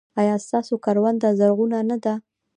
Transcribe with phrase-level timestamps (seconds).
[0.19, 2.13] ایا ستاسو کرونده زرغونه نه ده؟